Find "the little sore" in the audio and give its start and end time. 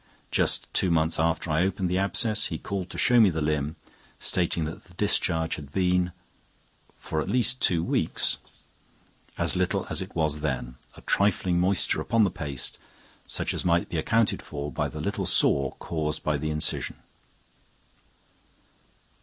14.89-15.73